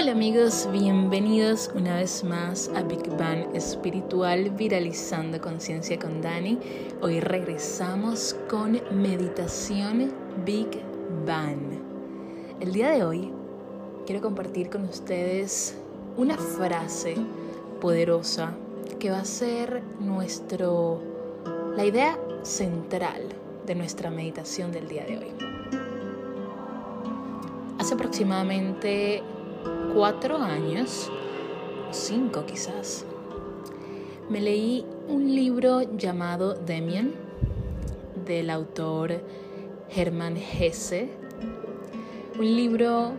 Hola 0.00 0.12
amigos, 0.12 0.66
bienvenidos 0.72 1.70
una 1.74 1.96
vez 1.96 2.24
más 2.24 2.70
a 2.74 2.82
Big 2.82 3.06
Bang 3.18 3.54
Espiritual 3.54 4.48
Viralizando 4.48 5.38
Conciencia 5.42 5.98
con 5.98 6.22
Dani. 6.22 6.58
Hoy 7.02 7.20
regresamos 7.20 8.34
con 8.48 8.80
meditación 8.92 10.10
Big 10.46 10.68
Bang. 11.26 11.82
El 12.60 12.72
día 12.72 12.92
de 12.92 13.04
hoy 13.04 13.30
quiero 14.06 14.22
compartir 14.22 14.70
con 14.70 14.84
ustedes 14.84 15.76
una 16.16 16.38
frase 16.38 17.16
poderosa 17.78 18.54
que 18.98 19.10
va 19.10 19.18
a 19.18 19.24
ser 19.26 19.82
nuestro 20.00 21.02
la 21.76 21.84
idea 21.84 22.18
central 22.40 23.20
de 23.66 23.74
nuestra 23.74 24.10
meditación 24.10 24.72
del 24.72 24.88
día 24.88 25.04
de 25.04 25.18
hoy. 25.18 25.32
Hace 27.78 27.92
aproximadamente 27.92 29.22
cuatro 29.94 30.38
años, 30.38 31.10
cinco 31.90 32.44
quizás, 32.46 33.04
me 34.28 34.40
leí 34.40 34.86
un 35.08 35.34
libro 35.34 35.82
llamado 35.96 36.54
Demian 36.54 37.12
del 38.24 38.50
autor 38.50 39.20
Hermann 39.94 40.36
Hesse. 40.36 41.08
Un 42.38 42.56
libro 42.56 43.12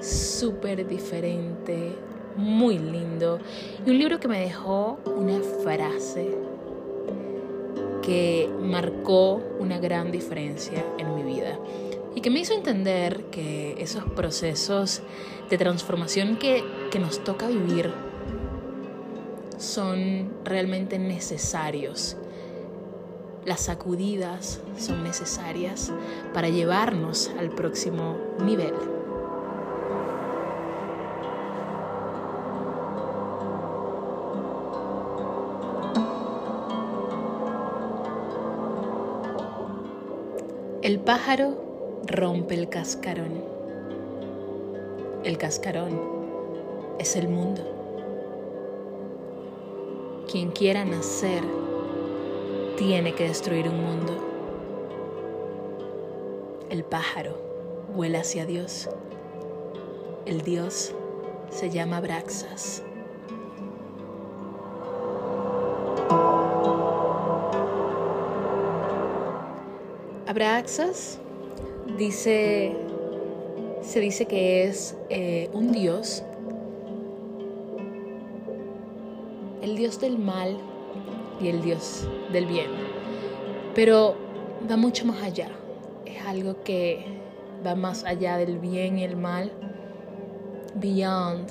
súper 0.00 0.86
diferente, 0.86 1.92
muy 2.36 2.78
lindo 2.78 3.38
y 3.84 3.90
un 3.90 3.98
libro 3.98 4.20
que 4.20 4.28
me 4.28 4.40
dejó 4.40 4.98
una 5.16 5.40
frase 5.64 6.38
que 8.02 8.48
marcó 8.62 9.40
una 9.58 9.78
gran 9.78 10.12
diferencia 10.12 10.84
en 10.98 11.14
mi 11.16 11.24
vida 11.24 11.58
y 12.16 12.22
que 12.22 12.30
me 12.30 12.40
hizo 12.40 12.54
entender 12.54 13.24
que 13.30 13.76
esos 13.78 14.04
procesos 14.04 15.02
de 15.50 15.58
transformación 15.58 16.38
que, 16.38 16.64
que 16.90 16.98
nos 16.98 17.22
toca 17.22 17.46
vivir 17.46 17.92
son 19.58 20.32
realmente 20.42 20.98
necesarios. 20.98 22.16
Las 23.44 23.60
sacudidas 23.60 24.60
son 24.78 25.04
necesarias 25.04 25.92
para 26.32 26.48
llevarnos 26.48 27.30
al 27.38 27.50
próximo 27.50 28.16
nivel. 28.42 28.72
El 40.82 40.98
pájaro 41.00 41.65
rompe 42.04 42.54
el 42.54 42.68
cascarón. 42.68 43.42
El 45.24 45.38
cascarón 45.38 46.00
es 46.98 47.16
el 47.16 47.28
mundo. 47.28 47.62
Quien 50.30 50.50
quiera 50.50 50.84
nacer 50.84 51.42
tiene 52.76 53.14
que 53.14 53.28
destruir 53.28 53.68
un 53.68 53.80
mundo. 53.80 54.12
El 56.70 56.84
pájaro 56.84 57.36
vuela 57.94 58.20
hacia 58.20 58.44
Dios. 58.44 58.88
El 60.26 60.42
Dios 60.42 60.94
se 61.50 61.70
llama 61.70 62.00
Braxas. 62.00 62.82
Abraxas 70.26 71.20
dice, 71.96 72.76
se 73.82 74.00
dice 74.00 74.26
que 74.26 74.64
es 74.64 74.96
eh, 75.08 75.48
un 75.52 75.72
dios, 75.72 76.22
el 79.62 79.76
dios 79.76 80.00
del 80.00 80.18
mal 80.18 80.58
y 81.40 81.48
el 81.48 81.62
dios 81.62 82.08
del 82.32 82.46
bien, 82.46 82.70
pero 83.74 84.14
va 84.70 84.76
mucho 84.76 85.04
más 85.06 85.22
allá, 85.22 85.48
es 86.04 86.22
algo 86.24 86.62
que 86.62 87.04
va 87.66 87.74
más 87.74 88.04
allá 88.04 88.36
del 88.36 88.58
bien 88.58 88.98
y 88.98 89.04
el 89.04 89.16
mal, 89.16 89.50
beyond 90.74 91.48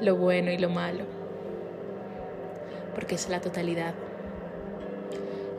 lo 0.00 0.16
bueno 0.16 0.50
y 0.52 0.58
lo 0.58 0.68
malo, 0.68 1.04
porque 2.94 3.14
es 3.14 3.28
la 3.28 3.40
totalidad. 3.40 3.94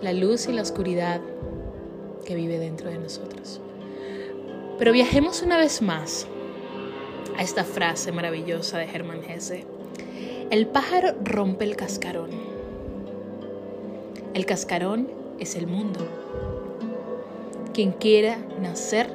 La 0.01 0.13
luz 0.13 0.47
y 0.47 0.53
la 0.53 0.61
oscuridad 0.61 1.19
que 2.29 2.35
vive 2.35 2.59
dentro 2.59 2.91
de 2.91 2.99
nosotros. 2.99 3.59
Pero 4.77 4.91
viajemos 4.91 5.41
una 5.41 5.57
vez 5.57 5.81
más 5.81 6.27
a 7.35 7.41
esta 7.41 7.63
frase 7.63 8.11
maravillosa 8.11 8.77
de 8.77 8.83
Hermann 8.85 9.23
Hesse. 9.23 9.65
El 10.51 10.67
pájaro 10.67 11.15
rompe 11.23 11.65
el 11.65 11.75
cascarón. 11.75 12.29
El 14.35 14.45
cascarón 14.45 15.09
es 15.39 15.55
el 15.55 15.65
mundo. 15.65 16.07
Quien 17.73 17.93
quiera 17.93 18.37
nacer 18.61 19.09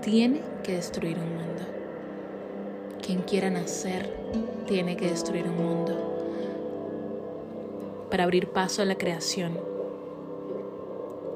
tiene 0.00 0.40
que 0.62 0.72
destruir 0.72 1.18
un 1.18 1.28
mundo. 1.28 1.66
Quien 3.04 3.20
quiera 3.20 3.50
nacer 3.50 4.10
tiene 4.66 4.96
que 4.96 5.10
destruir 5.10 5.44
un 5.44 5.56
mundo 5.56 6.16
para 8.10 8.24
abrir 8.24 8.48
paso 8.48 8.80
a 8.80 8.86
la 8.86 8.94
creación 8.94 9.77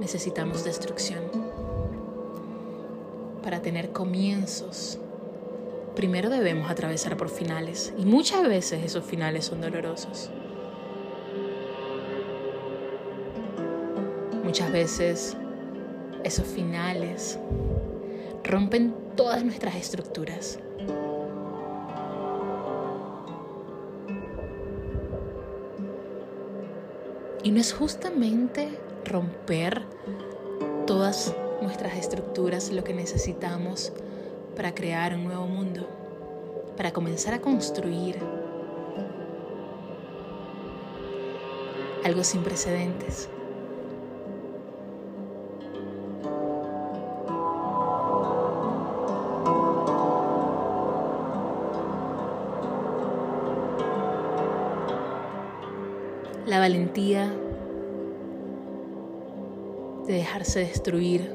necesitamos 0.03 0.65
destrucción. 0.65 1.23
Para 3.41 3.63
tener 3.63 3.93
comienzos, 3.93 4.99
primero 5.95 6.29
debemos 6.29 6.69
atravesar 6.69 7.17
por 7.17 7.29
finales 7.29 7.95
y 7.97 8.05
muchas 8.05 8.43
veces 8.43 8.85
esos 8.85 9.05
finales 9.05 9.45
son 9.45 9.61
dolorosos. 9.61 10.31
Muchas 14.43 14.73
veces 14.73 15.37
esos 16.25 16.47
finales 16.49 17.39
rompen 18.43 18.95
todas 19.15 19.45
nuestras 19.45 19.77
estructuras. 19.77 20.59
Y 27.45 27.51
no 27.53 27.61
es 27.61 27.73
justamente 27.73 28.69
romper 29.05 29.83
todas 30.87 31.35
nuestras 31.61 31.97
estructuras, 31.97 32.71
lo 32.71 32.85
que 32.85 32.95
necesitamos 32.95 33.93
para 34.57 34.75
crear 34.75 35.15
un 35.15 35.25
nuevo 35.25 35.47
mundo, 35.47 35.89
para 36.77 36.93
comenzar 36.93 37.35
a 37.35 37.41
construir 37.41 38.17
algo 42.05 42.25
sin 42.25 42.43
precedentes. 42.43 43.29
La 56.47 56.59
valentía 56.59 57.33
de 60.07 60.15
dejarse 60.15 60.61
destruir 60.61 61.33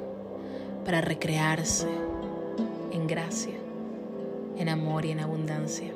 para 0.84 1.02
recrearse 1.02 1.88
en 2.92 3.08
gracia, 3.08 3.56
en 4.58 4.69
amor 4.69 5.06
y 5.06 5.12
en 5.12 5.19
abundancia. 5.19 5.92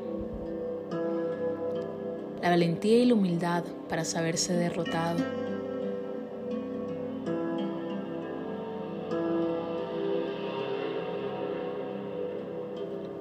La 2.42 2.50
valentía 2.50 2.98
y 2.98 3.06
la 3.06 3.14
humildad 3.14 3.64
para 3.88 4.04
saberse 4.04 4.54
derrotado. 4.54 5.24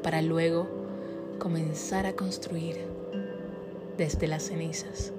Para 0.02 0.22
luego 0.22 0.68
comenzar 1.38 2.06
a 2.06 2.14
construir 2.14 2.78
desde 3.96 4.26
las 4.26 4.44
cenizas. 4.44 5.12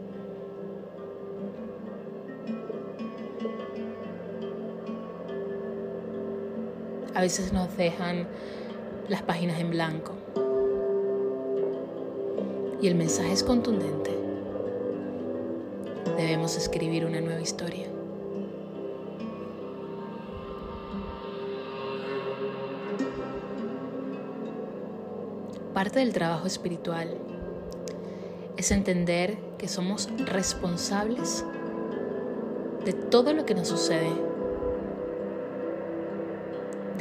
A 7.13 7.21
veces 7.21 7.53
nos 7.53 7.75
dejan 7.77 8.27
las 9.07 9.21
páginas 9.21 9.59
en 9.59 9.69
blanco. 9.69 10.13
Y 12.81 12.87
el 12.87 12.95
mensaje 12.95 13.31
es 13.31 13.43
contundente. 13.43 14.17
Debemos 16.17 16.57
escribir 16.57 17.05
una 17.05 17.21
nueva 17.21 17.41
historia. 17.41 17.87
Parte 25.73 25.99
del 25.99 26.13
trabajo 26.13 26.47
espiritual 26.47 27.17
es 28.57 28.71
entender 28.71 29.37
que 29.57 29.67
somos 29.67 30.09
responsables 30.17 31.45
de 32.85 32.93
todo 32.93 33.33
lo 33.33 33.45
que 33.45 33.55
nos 33.55 33.67
sucede 33.67 34.30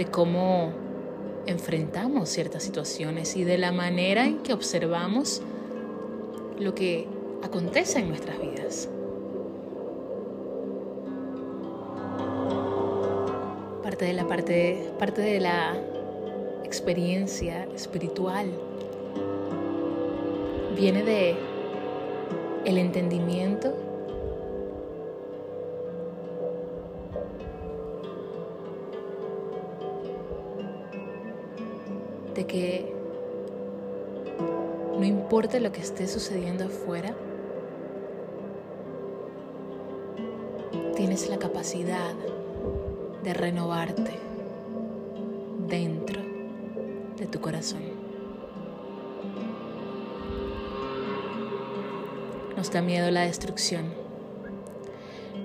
de 0.00 0.06
cómo 0.06 0.72
enfrentamos 1.44 2.30
ciertas 2.30 2.62
situaciones 2.62 3.36
y 3.36 3.44
de 3.44 3.58
la 3.58 3.70
manera 3.70 4.24
en 4.24 4.38
que 4.38 4.54
observamos 4.54 5.42
lo 6.58 6.74
que 6.74 7.06
acontece 7.42 7.98
en 7.98 8.08
nuestras 8.08 8.40
vidas. 8.40 8.88
Parte 13.82 14.06
de 14.06 14.14
la 14.14 14.26
parte, 14.26 14.90
parte 14.98 15.20
de 15.20 15.38
la 15.38 15.74
experiencia 16.64 17.68
espiritual 17.74 18.46
viene 20.78 21.02
de 21.02 21.36
el 22.64 22.78
entendimiento 22.78 23.74
que 32.50 32.92
no 34.98 35.04
importa 35.04 35.60
lo 35.60 35.70
que 35.70 35.80
esté 35.80 36.08
sucediendo 36.08 36.64
afuera, 36.64 37.14
tienes 40.96 41.28
la 41.28 41.38
capacidad 41.38 42.12
de 43.22 43.34
renovarte 43.34 44.18
dentro 45.68 46.20
de 47.16 47.26
tu 47.26 47.40
corazón. 47.40 47.82
Nos 52.56 52.72
da 52.72 52.82
miedo 52.82 53.12
la 53.12 53.22
destrucción. 53.22 53.84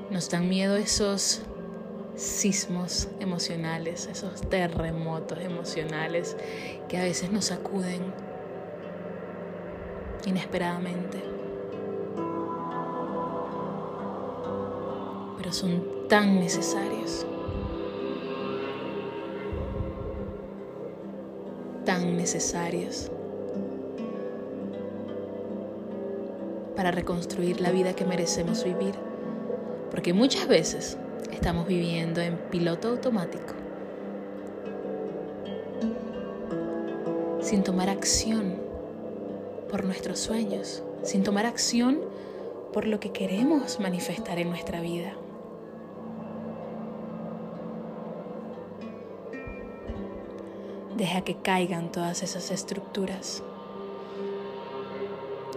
Nos 0.10 0.30
dan 0.32 0.50
miedo 0.50 0.76
esos 0.76 1.44
sismos 2.16 3.10
emocionales, 3.20 4.08
esos 4.08 4.42
terremotos 4.42 5.40
emocionales 5.40 6.38
que 6.88 6.98
a 6.98 7.04
veces 7.04 7.32
nos 7.32 7.46
sacuden 7.46 8.02
inesperadamente. 10.26 11.22
Pero 15.38 15.52
son 15.52 16.08
tan 16.08 16.40
necesarios. 16.40 17.26
Tan 21.86 22.18
necesarios 22.18 23.12
para 26.76 26.92
reconstruir 26.92 27.62
la 27.62 27.72
vida 27.72 27.94
que 27.94 28.06
merecemos 28.06 28.64
vivir. 28.64 28.96
Porque 29.92 30.14
muchas 30.14 30.48
veces 30.48 30.98
estamos 31.32 31.68
viviendo 31.68 32.22
en 32.22 32.38
piloto 32.38 32.90
automático, 32.90 33.54
sin 37.42 37.64
tomar 37.64 37.90
acción 37.90 38.56
por 39.70 39.84
nuestros 39.84 40.20
sueños, 40.20 40.84
sin 41.04 41.24
tomar 41.24 41.46
acción 41.46 42.00
por 42.74 42.86
lo 42.88 43.00
que 43.00 43.12
queremos 43.12 43.80
manifestar 43.80 44.40
en 44.40 44.50
nuestra 44.50 44.82
vida. 44.82 45.14
Deja 50.98 51.22
que 51.22 51.36
caigan 51.36 51.92
todas 51.92 52.24
esas 52.24 52.52
estructuras. 52.52 53.44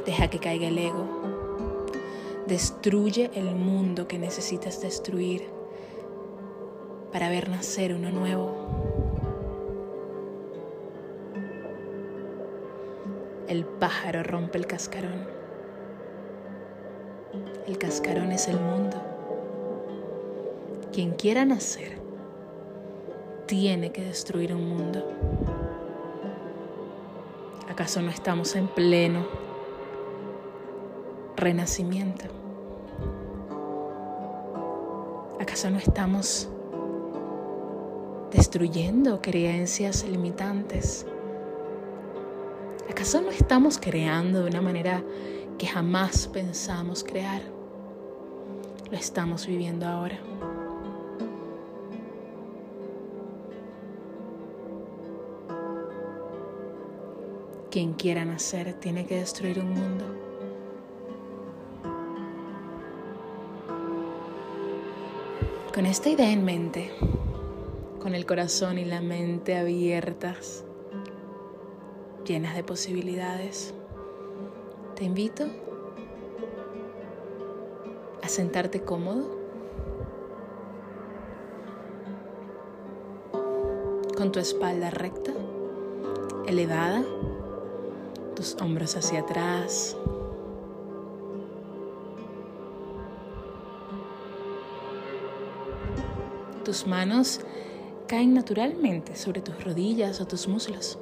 Deja 0.05 0.29
que 0.29 0.41
caiga 0.41 0.67
el 0.67 0.79
ego. 0.79 1.18
Destruye 2.49 3.31
el 3.35 3.55
mundo 3.55 4.09
que 4.09 4.19
necesitas 4.19 4.81
destruir 4.81 5.45
para 7.13 7.29
ver 7.29 7.51
nacer 7.51 7.93
uno 7.93 8.11
nuevo. 8.11 8.55
El 13.49 13.67
pájaro 13.67 14.23
rompe 14.23 14.57
el 14.57 14.67
cascarón. 14.67 15.27
El 17.67 17.77
cascarón 17.77 18.33
es 18.33 18.49
el 18.49 18.59
mundo. 18.59 18.97
Quien 20.91 21.13
quiera 21.17 21.45
nacer 21.45 21.99
tiene 23.45 23.93
que 23.93 24.05
destruir 24.05 24.55
un 24.55 24.67
mundo. 24.71 25.07
¿Acaso 27.69 28.01
no 28.01 28.09
estamos 28.09 28.57
en 28.57 28.69
pleno 28.69 29.48
renacimiento? 31.39 32.25
¿Acaso 35.41 35.71
no 35.71 35.79
estamos 35.79 36.49
destruyendo 38.33 39.23
creencias 39.23 40.05
limitantes? 40.05 41.07
¿Acaso 42.91 43.21
no 43.21 43.31
estamos 43.31 43.79
creando 43.79 44.43
de 44.43 44.51
una 44.51 44.61
manera 44.61 45.03
que 45.57 45.67
jamás 45.67 46.27
pensamos 46.27 47.05
crear? 47.05 47.43
Lo 48.91 48.97
estamos 48.97 49.47
viviendo 49.47 49.87
ahora. 49.87 50.19
Quien 57.71 57.93
quiera 57.93 58.25
nacer 58.25 58.75
tiene 58.75 59.07
que 59.07 59.17
destruir 59.17 59.61
un 59.61 59.71
mundo. 59.71 60.28
Con 65.79 65.87
esta 65.87 66.09
idea 66.09 66.33
en 66.33 66.45
mente, 66.45 66.91
con 68.03 68.17
el 68.17 68.27
corazón 68.27 68.79
y 68.79 68.85
la 68.85 69.01
mente 69.01 69.57
abiertas, 69.57 70.65
llenas 72.27 72.57
de 72.57 72.65
posibilidades, 72.65 73.73
te 74.97 75.05
invito 75.05 75.45
a 78.21 78.29
sentarte 78.29 78.83
cómodo, 78.83 79.39
con 84.17 84.33
tu 84.33 84.41
espalda 84.41 84.91
recta, 84.91 85.31
elevada, 86.49 87.05
tus 88.35 88.57
hombros 88.61 88.97
hacia 88.97 89.21
atrás. 89.21 89.97
Tus 96.69 96.87
manos 96.87 97.41
caen 98.07 98.35
naturalmente 98.35 99.17
sobre 99.17 99.41
tus 99.41 99.65
rodillas 99.65 100.21
o 100.21 100.27
tus 100.27 100.47
muslos. 100.49 100.99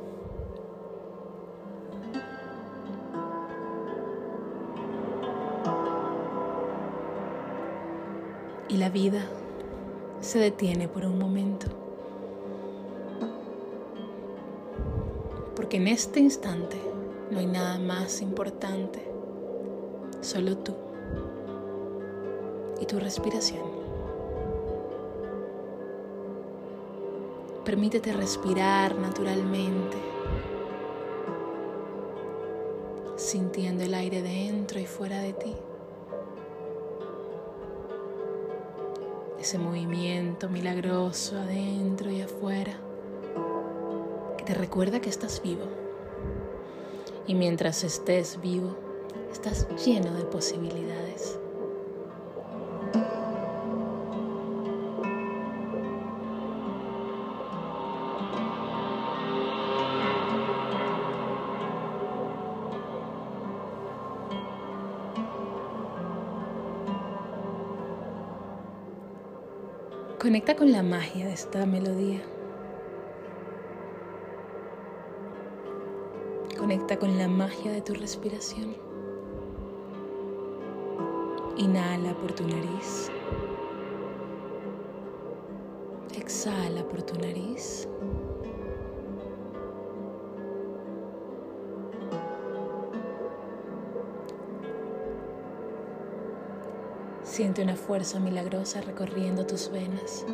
Y 8.68 8.76
la 8.76 8.90
vida 8.90 9.26
se 10.20 10.38
detiene 10.38 10.86
por 10.86 11.04
un 11.04 11.18
momento. 11.18 11.66
Porque 15.56 15.78
en 15.78 15.88
este 15.88 16.20
instante 16.20 16.80
no 17.32 17.40
hay 17.40 17.46
nada 17.46 17.80
más 17.80 18.22
importante, 18.22 19.02
solo 20.20 20.58
tú 20.58 20.76
y 22.80 22.86
tu 22.86 23.00
respiración. 23.00 23.75
Permítete 27.66 28.12
respirar 28.12 28.94
naturalmente, 28.96 29.96
sintiendo 33.16 33.82
el 33.82 33.92
aire 33.92 34.22
dentro 34.22 34.78
y 34.78 34.86
fuera 34.86 35.18
de 35.18 35.32
ti. 35.32 35.52
Ese 39.40 39.58
movimiento 39.58 40.48
milagroso 40.48 41.36
adentro 41.40 42.08
y 42.08 42.20
afuera 42.20 42.78
que 44.38 44.44
te 44.44 44.54
recuerda 44.54 45.00
que 45.00 45.10
estás 45.10 45.42
vivo. 45.42 45.64
Y 47.26 47.34
mientras 47.34 47.82
estés 47.82 48.40
vivo, 48.40 48.76
estás 49.32 49.66
lleno 49.84 50.14
de 50.14 50.22
posibilidades. 50.22 51.36
Conecta 70.26 70.56
con 70.56 70.72
la 70.72 70.82
magia 70.82 71.26
de 71.26 71.34
esta 71.34 71.64
melodía. 71.66 72.20
Conecta 76.58 76.98
con 76.98 77.16
la 77.16 77.28
magia 77.28 77.70
de 77.70 77.80
tu 77.80 77.94
respiración. 77.94 78.74
Inhala 81.56 82.12
por 82.14 82.32
tu 82.32 82.42
nariz. 82.42 83.08
Exhala 86.18 86.82
por 86.88 87.04
tu 87.04 87.14
nariz. 87.20 87.86
Siente 97.36 97.62
una 97.62 97.76
fuerza 97.76 98.18
milagrosa 98.18 98.80
recorriendo 98.80 99.44
tus 99.44 99.70
venas. 99.70 100.24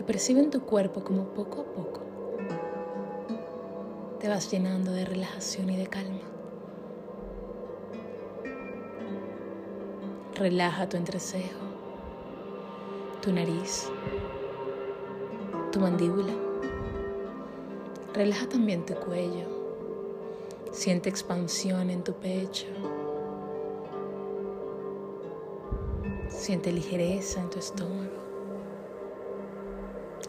Y 0.00 0.02
percibe 0.02 0.40
en 0.40 0.50
tu 0.50 0.62
cuerpo 0.62 1.04
como 1.04 1.26
poco 1.26 1.60
a 1.60 1.64
poco 1.64 2.00
te 4.18 4.28
vas 4.28 4.50
llenando 4.50 4.90
de 4.90 5.04
relajación 5.04 5.70
y 5.70 5.76
de 5.76 5.86
calma. 5.86 6.18
Relaja 10.34 10.88
tu 10.88 10.96
entrecejo, 10.96 11.60
tu 13.20 13.32
nariz, 13.32 13.88
tu 15.70 15.78
mandíbula. 15.78 16.32
Relaja 18.12 18.48
también 18.48 18.84
tu 18.84 18.94
cuello 18.94 19.61
Siente 20.72 21.10
expansión 21.10 21.90
en 21.90 22.02
tu 22.02 22.14
pecho. 22.14 22.66
Siente 26.28 26.72
ligereza 26.72 27.40
en 27.40 27.50
tu 27.50 27.58
estómago, 27.58 28.10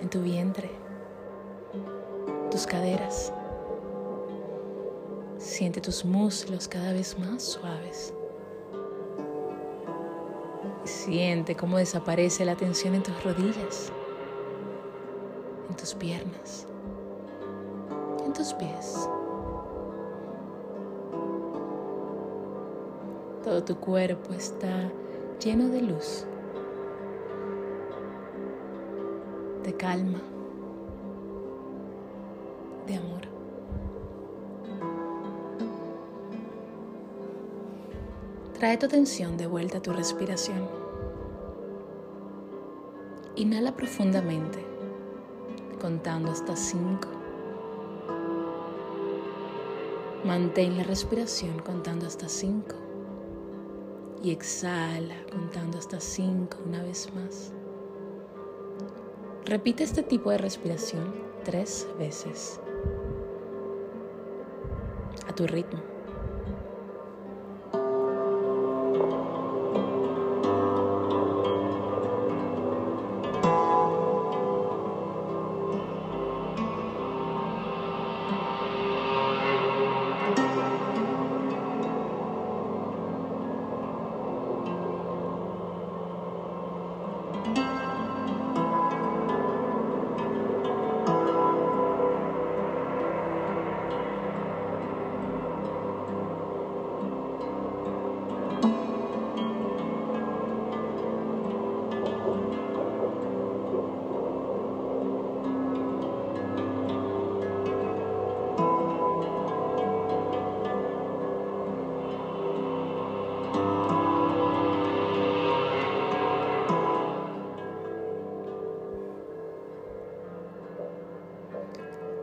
en 0.02 0.10
tu 0.10 0.22
vientre, 0.22 0.70
tus 2.52 2.68
caderas. 2.68 3.32
Siente 5.38 5.80
tus 5.80 6.04
muslos 6.04 6.68
cada 6.68 6.92
vez 6.92 7.18
más 7.18 7.42
suaves. 7.42 8.14
siente 10.84 11.56
cómo 11.56 11.78
desaparece 11.78 12.44
la 12.46 12.56
tensión 12.56 12.96
en 12.96 13.04
tus 13.04 13.24
rodillas, 13.24 13.92
en 15.70 15.76
tus 15.76 15.94
piernas, 15.96 16.68
en 18.26 18.34
tus 18.34 18.54
pies. 18.54 19.08
Todo 23.54 23.66
tu 23.66 23.76
cuerpo 23.76 24.34
está 24.34 24.92
lleno 25.40 25.70
de 25.70 25.84
luz, 25.84 26.26
de 29.62 29.74
calma, 29.78 30.20
de 32.88 32.96
amor. 32.96 33.22
Trae 38.58 38.76
tu 38.78 38.88
atención 38.88 39.38
de 39.38 39.46
vuelta 39.46 39.78
a 39.78 39.82
tu 39.84 39.94
respiración. 39.94 40.68
Inhala 43.36 43.76
profundamente, 43.76 44.66
contando 45.80 46.32
hasta 46.32 46.56
cinco. 46.56 47.08
Mantén 50.26 50.76
la 50.76 50.84
respiración 50.84 51.60
contando 51.60 52.08
hasta 52.08 52.28
cinco 52.28 52.83
y 54.24 54.32
exhala 54.32 55.16
contando 55.30 55.78
hasta 55.78 56.00
cinco 56.00 56.58
una 56.66 56.82
vez 56.82 57.14
más. 57.14 57.52
Repite 59.46 59.84
este 59.84 60.02
tipo 60.02 60.32
de 60.32 60.38
respiración 60.38 61.14
tres 61.44 61.86
veces 62.00 62.62
a 65.28 65.36
tu 65.36 65.46
ritmo. 65.46 65.83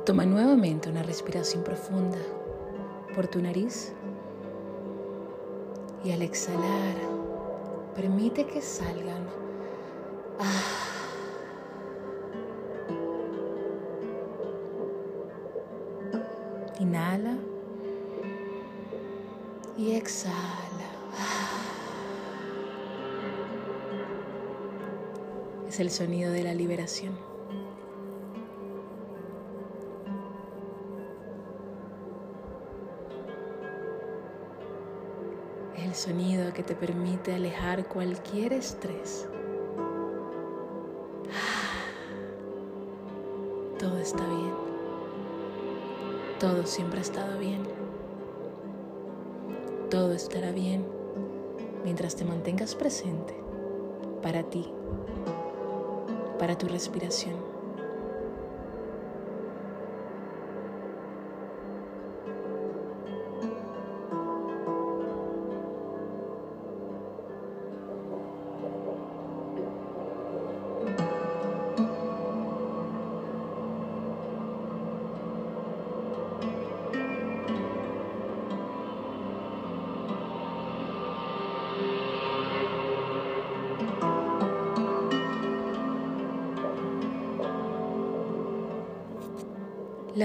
Toma 0.04 0.24
nuevamente 0.24 0.88
una 0.88 1.02
respiración 1.02 1.62
profunda 1.62 2.18
por 3.14 3.28
tu 3.28 3.40
nariz 3.40 3.92
y 6.02 6.12
al 6.12 6.22
exhalar 6.22 6.96
permite 7.94 8.46
que 8.46 8.62
salgan. 8.62 9.26
Ah. 10.38 10.80
Inhala 16.78 17.36
y 19.76 19.92
exhala. 19.92 20.34
Ah. 21.18 21.60
Es 25.68 25.78
el 25.78 25.90
sonido 25.90 26.32
de 26.32 26.42
la 26.42 26.54
liberación. 26.54 27.29
Sonido 36.00 36.52
que 36.54 36.62
te 36.62 36.74
permite 36.74 37.34
alejar 37.34 37.86
cualquier 37.86 38.54
estrés. 38.54 39.28
Todo 43.78 43.98
está 43.98 44.26
bien. 44.26 44.54
Todo 46.38 46.64
siempre 46.64 47.00
ha 47.00 47.02
estado 47.02 47.38
bien. 47.38 47.64
Todo 49.90 50.14
estará 50.14 50.52
bien 50.52 50.86
mientras 51.84 52.16
te 52.16 52.24
mantengas 52.24 52.74
presente 52.74 53.34
para 54.22 54.42
ti, 54.44 54.72
para 56.38 56.56
tu 56.56 56.66
respiración. 56.66 57.49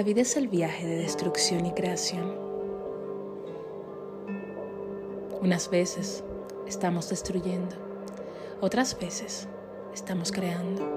Vida 0.05 0.21
es 0.21 0.37
el 0.37 0.47
viaje 0.47 0.85
de 0.85 0.97
destrucción 0.97 1.65
y 1.65 1.71
creación. 1.71 2.31
Unas 5.41 5.67
veces 5.71 6.23
estamos 6.67 7.09
destruyendo, 7.09 7.75
otras 8.61 8.99
veces 8.99 9.47
estamos 9.95 10.31
creando. 10.31 10.93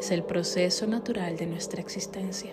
Es 0.00 0.10
el 0.10 0.24
proceso 0.24 0.86
natural 0.86 1.36
de 1.36 1.44
nuestra 1.44 1.82
existencia. 1.82 2.52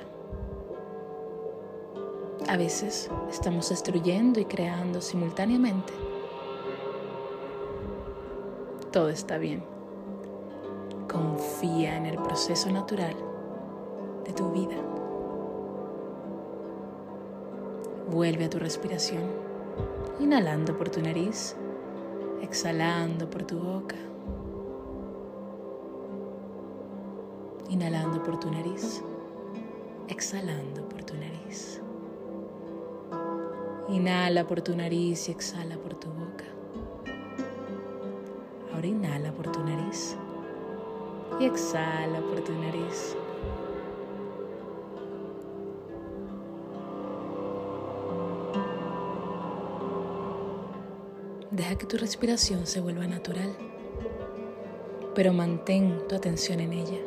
A 2.49 2.57
veces 2.57 3.09
estamos 3.29 3.69
destruyendo 3.69 4.41
y 4.41 4.45
creando 4.45 4.99
simultáneamente. 4.99 5.93
Todo 8.91 9.07
está 9.07 9.37
bien. 9.37 9.63
Confía 11.09 11.95
en 11.95 12.07
el 12.07 12.17
proceso 12.17 12.69
natural 12.71 13.24
tu 14.35 14.51
vida. 14.51 14.75
Vuelve 18.09 18.45
a 18.45 18.49
tu 18.49 18.59
respiración, 18.59 19.23
inhalando 20.19 20.77
por 20.77 20.89
tu 20.89 21.01
nariz, 21.01 21.55
exhalando 22.41 23.29
por 23.29 23.43
tu 23.43 23.57
boca. 23.57 23.95
Inhalando 27.69 28.21
por 28.21 28.39
tu 28.39 28.51
nariz, 28.51 29.01
exhalando 30.07 30.87
por 30.87 31.03
tu 31.03 31.15
nariz. 31.15 31.81
Inhala 33.89 34.45
por 34.47 34.61
tu 34.61 34.75
nariz 34.75 35.27
y 35.29 35.31
exhala 35.31 35.77
por 35.77 35.95
tu 35.95 36.07
boca. 36.09 36.45
Ahora 38.73 38.87
inhala 38.87 39.31
por 39.31 39.51
tu 39.51 39.63
nariz 39.63 40.15
y 41.39 41.45
exhala 41.45 42.19
por 42.21 42.41
tu 42.41 42.53
nariz. 42.53 43.15
Deja 51.55 51.77
que 51.77 51.85
tu 51.85 51.95
respiración 51.95 52.67
se 52.67 52.81
vuelva 52.81 53.07
natural, 53.07 53.55
pero 55.15 55.31
mantén 55.31 56.05
tu 56.09 56.13
atención 56.13 56.59
en 56.59 56.73
ella. 56.73 56.99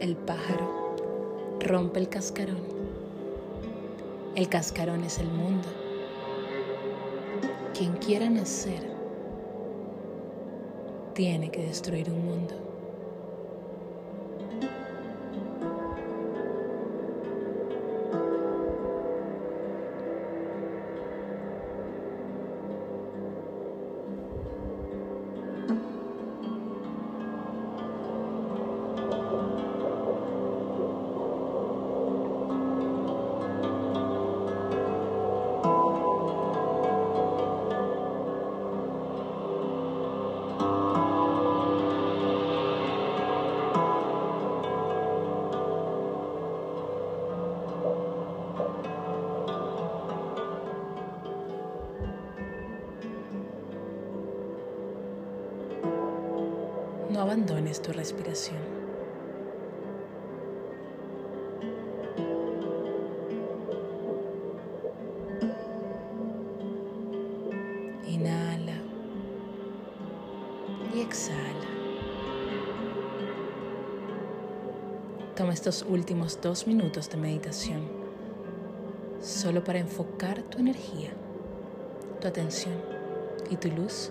El 0.00 0.16
pájaro 0.16 0.96
rompe 1.60 2.00
el 2.00 2.08
cascarón. 2.08 2.58
El 4.34 4.48
cascarón 4.48 5.04
es 5.04 5.20
el 5.20 5.28
mundo. 5.28 5.68
Quien 7.78 7.92
quiera 7.98 8.28
nacer 8.28 8.82
tiene 11.14 11.52
que 11.52 11.64
destruir 11.64 12.10
un 12.10 12.24
mundo. 12.26 12.67
Abandones 57.28 57.82
tu 57.82 57.92
respiración. 57.92 58.56
Inhala 68.06 68.78
y 70.94 71.00
exhala. 71.00 71.44
Toma 75.36 75.52
estos 75.52 75.84
últimos 75.86 76.40
dos 76.40 76.66
minutos 76.66 77.10
de 77.10 77.18
meditación 77.18 77.82
solo 79.20 79.62
para 79.62 79.80
enfocar 79.80 80.42
tu 80.44 80.60
energía, 80.60 81.10
tu 82.22 82.26
atención 82.26 82.74
y 83.50 83.56
tu 83.56 83.68
luz 83.68 84.10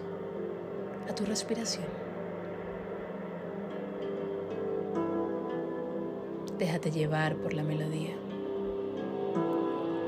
a 1.10 1.16
tu 1.16 1.26
respiración. 1.26 2.07
Déjate 6.58 6.90
llevar 6.90 7.36
por 7.36 7.54
la 7.54 7.62
melodía. 7.62 8.16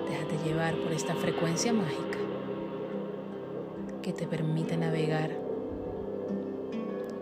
Déjate 0.09 0.37
llevar 0.43 0.75
por 0.77 0.91
esta 0.91 1.13
frecuencia 1.13 1.71
mágica 1.73 2.17
que 4.01 4.13
te 4.13 4.25
permite 4.25 4.75
navegar 4.75 5.29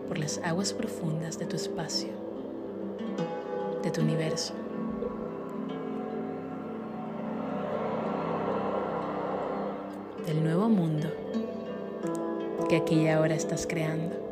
por 0.07 0.17
las 0.17 0.37
aguas 0.37 0.71
profundas 0.71 1.37
de 1.37 1.45
tu 1.45 1.57
espacio, 1.57 2.09
de 3.83 3.91
tu 3.91 4.01
universo. 4.01 4.53
del 10.25 10.43
nuevo 10.43 10.67
mundo 10.67 11.07
que 12.67 12.75
aquí 12.75 13.03
y 13.03 13.07
ahora 13.07 13.33
estás 13.33 13.65
creando. 13.65 14.26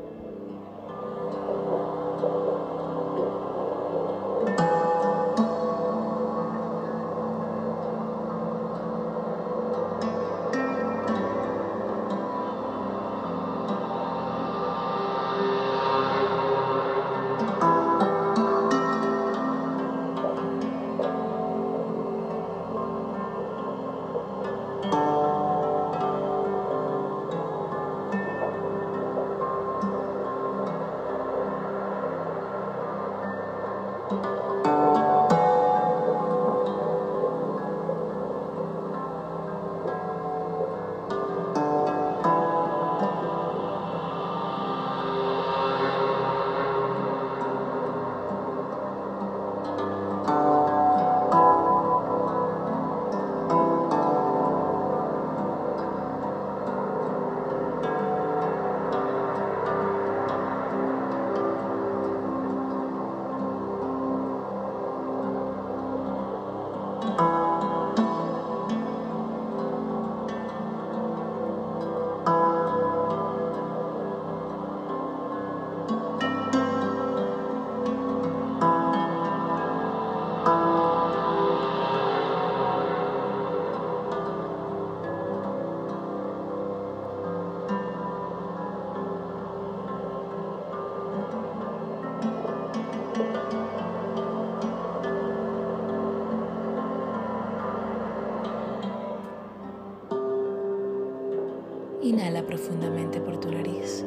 Inhala 102.36 102.48
profundamente 102.48 103.22
por 103.22 103.40
tu 103.40 103.50
nariz. 103.50 104.04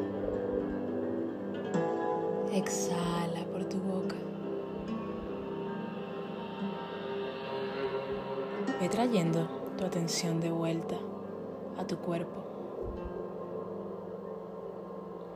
Exhala 2.52 3.46
por 3.50 3.64
tu 3.64 3.78
boca. 3.78 4.16
Ve 8.80 8.88
trayendo 8.90 9.48
tu 9.78 9.84
atención 9.86 10.40
de 10.40 10.50
vuelta 10.50 10.96
a 11.78 11.86
tu 11.86 11.96
cuerpo. 11.96 12.44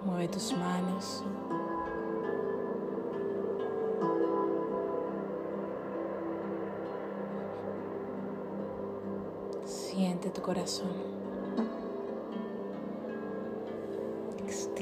Mueve 0.04 0.28
tus 0.28 0.52
manos. 0.54 1.24
Siente 9.64 10.28
tu 10.28 10.42
corazón. 10.42 11.22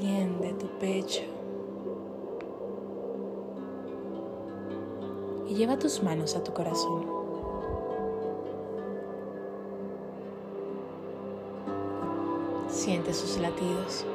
Extiende 0.00 0.54
tu 0.54 0.66
pecho. 0.78 1.20
Y 5.46 5.54
lleva 5.54 5.78
tus 5.78 6.02
manos 6.02 6.34
a 6.36 6.42
tu 6.42 6.54
corazón. 6.54 7.04
Siente 12.68 13.12
sus 13.12 13.38
latidos. 13.38 14.06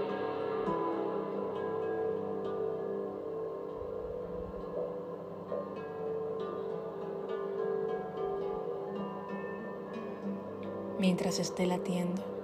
mientras 10.97 11.37
esté 11.37 11.67
latiendo 11.67 12.34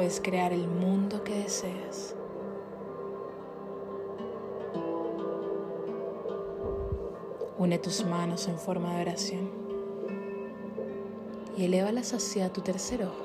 puedes 0.00 0.18
crear 0.18 0.50
el 0.54 0.66
mundo 0.66 1.22
que 1.24 1.34
deseas. 1.42 2.14
Une 7.58 7.78
tus 7.78 8.06
manos 8.06 8.48
en 8.48 8.58
forma 8.58 8.94
de 8.94 9.02
oración 9.02 9.50
y 11.54 11.66
elévalas 11.66 12.14
hacia 12.14 12.50
tu 12.50 12.62
tercer 12.62 13.04
ojo. 13.04 13.24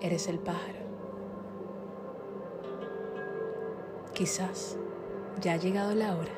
Eres 0.00 0.26
el 0.28 0.38
pájaro. 0.38 0.78
Quizás 4.14 4.78
ya 5.42 5.52
ha 5.52 5.56
llegado 5.58 5.94
la 5.94 6.16
hora 6.16 6.37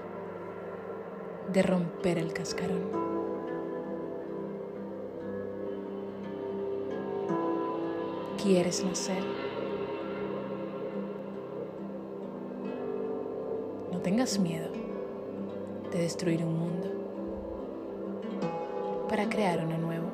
de 1.53 1.63
romper 1.63 2.19
el 2.19 2.33
cascarón. 2.33 3.11
quieres 8.43 8.83
nacer. 8.85 9.23
No 13.93 13.99
tengas 14.01 14.39
miedo 14.39 14.71
de 15.93 15.99
destruir 15.99 16.43
un 16.45 16.59
mundo 16.59 16.89
para 19.09 19.29
crear 19.29 19.65
uno 19.65 19.77
nuevo. 19.77 20.09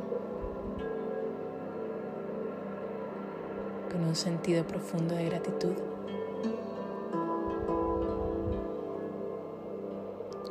Con 3.93 4.05
un 4.05 4.17
sentido 4.17 4.67
profundo 4.67 5.15
de 5.15 5.27
gratitud. 5.27 5.75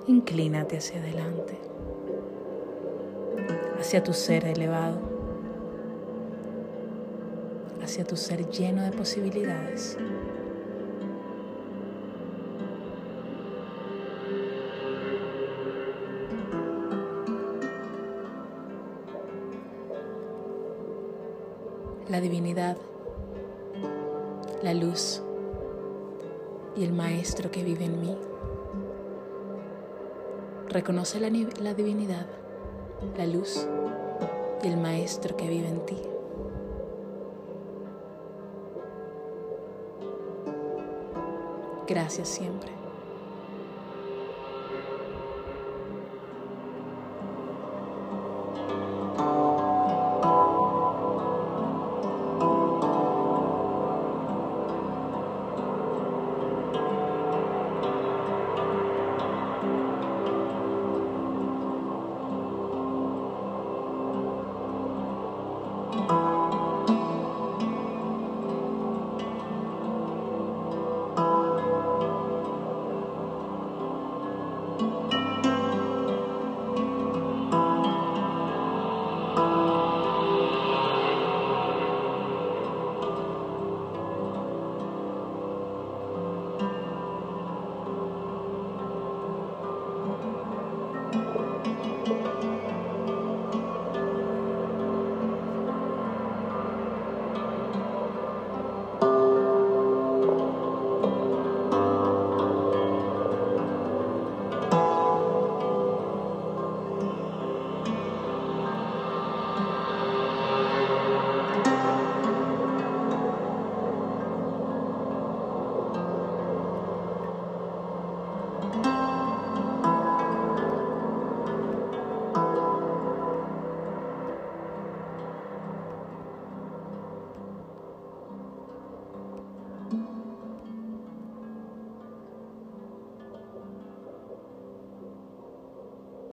Inclínate 0.07 0.77
hacia 0.77 0.99
adelante, 0.99 1.57
hacia 3.79 4.03
tu 4.03 4.13
ser 4.13 4.45
elevado 4.45 5.15
hacia 7.85 8.03
tu 8.03 8.17
ser 8.17 8.49
lleno 8.49 8.81
de 8.81 8.91
posibilidades. 8.91 9.97
La 22.09 22.19
divinidad, 22.19 22.77
la 24.63 24.73
luz 24.73 25.21
y 26.75 26.83
el 26.83 26.91
maestro 26.91 27.51
que 27.51 27.63
vive 27.63 27.85
en 27.85 28.01
mí. 28.01 28.17
Reconoce 30.75 31.21
la, 31.21 31.29
divinidad, 31.73 32.25
la 33.15 33.25
luz 33.25 33.65
y 34.61 34.67
el 34.67 34.75
maestro 34.75 35.37
que 35.37 35.47
vive 35.47 35.69
en 35.69 35.85
ti. 35.85 35.97
Gracias 41.87 42.27
siempre. 42.27 42.84